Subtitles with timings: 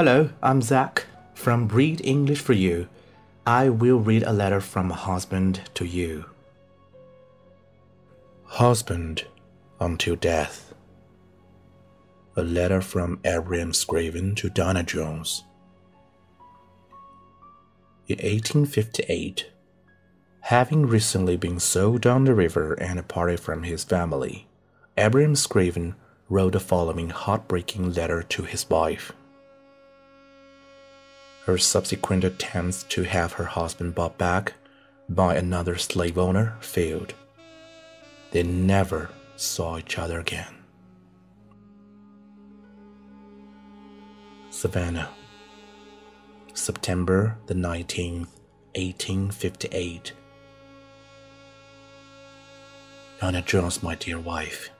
[0.00, 1.04] Hello, I'm Zac
[1.34, 2.88] from Read English for You.
[3.46, 6.24] I will read a letter from a husband to you.
[8.44, 9.26] Husband
[9.78, 10.72] until death.
[12.34, 15.44] A letter from Abream Scriven to Dinah Jones.
[18.08, 19.50] In 1858,
[20.40, 24.48] having recently been sold down the river and parted from his family,
[24.96, 25.94] Abream Scriven
[26.30, 29.12] wrote the following heartbreaking letter to his wife.
[31.50, 34.52] Her subsequent attempts to have her husband bought back
[35.08, 37.12] by another slave owner failed.
[38.30, 40.54] They never saw each other again.
[44.50, 45.08] Savannah,
[46.54, 48.28] September the 19th,
[48.76, 50.12] 1858.
[53.20, 54.70] Dinah Jones, my dear wife,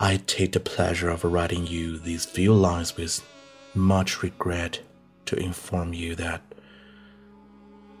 [0.00, 3.24] I take the pleasure of writing you these few lines with
[3.76, 4.80] much regret
[5.30, 6.42] to inform you that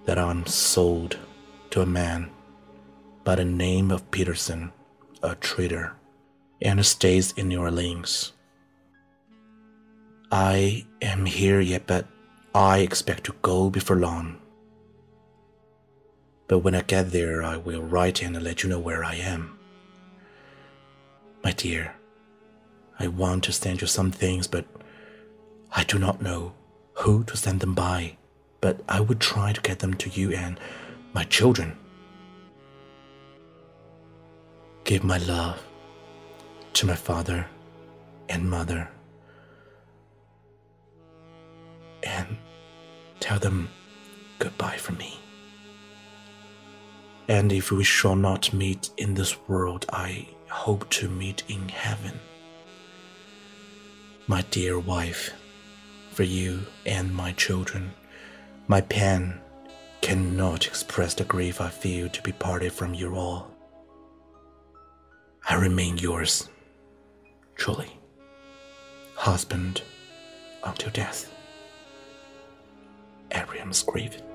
[0.04, 1.16] that I'm sold
[1.70, 2.28] to a man
[3.22, 4.72] by the name of Peterson,
[5.22, 5.94] a trader,
[6.60, 8.32] and stays in New Orleans.
[10.32, 12.08] I am here yet, but
[12.52, 14.40] I expect to go before long.
[16.48, 19.56] But when I get there, I will write and let you know where I am.
[21.44, 21.94] My dear,
[22.98, 24.64] I want to send you some things, but
[25.70, 26.54] I do not know
[27.00, 28.16] who to send them by.
[28.60, 30.60] But I would try to get them to you and
[31.14, 31.76] my children.
[34.84, 35.62] Give my love
[36.74, 37.46] to my father
[38.28, 38.88] and mother
[42.02, 42.36] and
[43.18, 43.70] tell them
[44.38, 45.18] goodbye from me.
[47.28, 52.20] And if we shall not meet in this world, I hope to meet in heaven.
[54.26, 55.32] My dear wife,
[56.20, 57.90] for you and my children,
[58.68, 59.40] my pen
[60.02, 63.50] cannot express the grief I feel to be parted from you all.
[65.48, 66.50] I remain yours,
[67.54, 67.96] truly,
[69.14, 69.80] husband
[70.62, 71.32] until death.
[73.30, 74.29] Abream Scriven.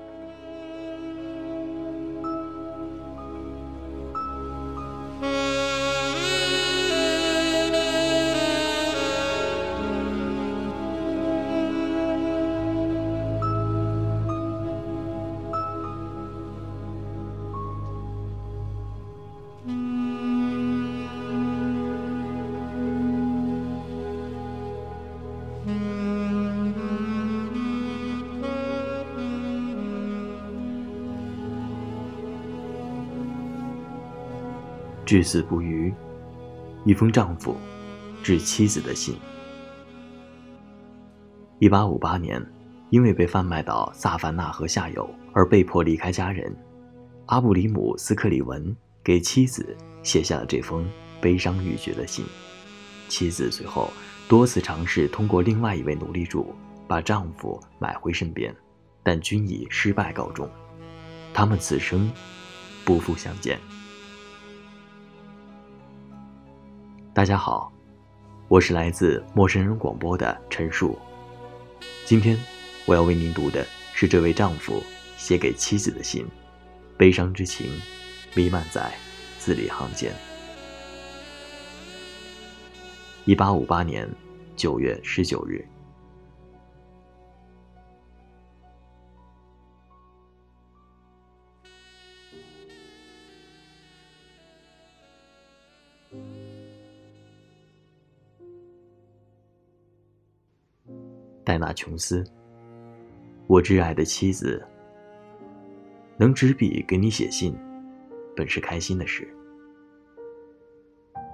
[35.06, 35.94] 至死不渝，
[36.84, 37.56] 一封丈夫
[38.24, 39.14] 致妻子的信。
[41.60, 42.44] 一八五八年，
[42.90, 46.52] 因为被贩卖到萨凡纳河下游而被迫离开家人，
[47.26, 50.84] 阿布里姆斯克里文给妻子写下了这封
[51.20, 52.24] 悲伤欲绝的信。
[53.08, 53.92] 妻子随后
[54.26, 56.52] 多次尝试通过另外一位奴隶主
[56.88, 58.52] 把丈夫买回身边，
[59.04, 60.50] 但均以失败告终。
[61.32, 62.10] 他们此生
[62.84, 63.56] 不复相见。
[67.16, 67.72] 大家好，
[68.46, 70.98] 我是来自陌生人广播的陈述。
[72.04, 72.38] 今天
[72.84, 74.82] 我要为您读的是这位丈夫
[75.16, 76.26] 写给妻子的信，
[76.98, 77.70] 悲伤之情
[78.34, 78.92] 弥漫在
[79.38, 80.12] 字里行间。
[83.24, 84.06] 一八五八年
[84.54, 85.66] 九月十九日。
[101.46, 102.24] 戴娜·琼斯，
[103.46, 104.60] 我挚爱的妻子，
[106.16, 107.56] 能执笔给你写信，
[108.34, 109.32] 本是开心的事。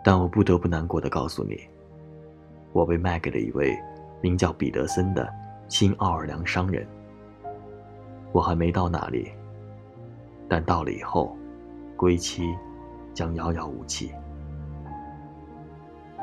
[0.04, 1.58] 但我不得不难过的告诉你，
[2.74, 3.74] 我被卖给了一位
[4.20, 5.26] 名叫彼得森的
[5.66, 6.86] 新奥尔良商人。
[8.32, 9.32] 我还没到那里，
[10.46, 11.34] 但到了以后，
[11.96, 12.54] 归期
[13.14, 14.12] 将遥遥无期。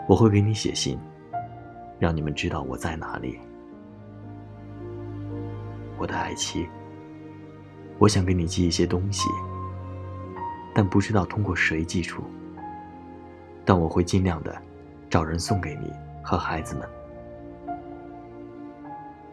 [0.07, 0.95] 我会给你写信，
[1.97, 3.39] 让你们知道我在哪里。
[5.99, 6.67] 我的爱妻，
[7.97, 9.29] 我想给你寄一些东西，
[10.73, 12.23] 但不知道通过谁寄出。
[13.65, 14.59] 但我会尽量的
[15.09, 15.91] 找人送给你
[16.23, 16.87] 和孩子们。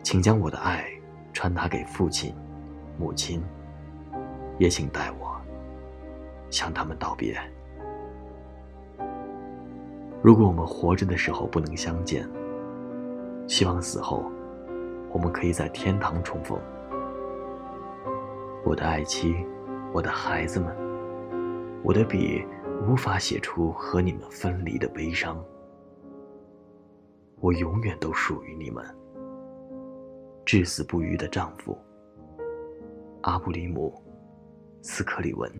[0.02, 0.84] 请将我的爱
[1.32, 2.34] 传达给父亲、
[2.98, 3.42] 母亲，
[4.58, 5.40] 也请代我
[6.50, 7.38] 向他们道别。
[10.22, 12.28] 如果我们活着的时候不能相见，
[13.46, 14.30] 希望死后
[15.12, 16.58] 我们可以在天堂重逢。
[18.64, 19.34] 我的爱妻，
[19.92, 20.76] 我的孩子们，
[21.82, 22.44] 我的笔
[22.86, 25.42] 无法写出和你们分离的悲伤。
[27.40, 28.84] 我永远都属于你们。
[30.44, 31.76] 至死不渝的丈夫，
[33.22, 33.92] 阿布里姆·
[34.86, 35.50] 斯克里文。